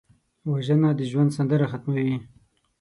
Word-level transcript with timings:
وژنه 0.51 0.89
د 0.97 0.99
ژوند 1.11 1.29
سندره 1.37 1.65
ختموي 1.71 2.15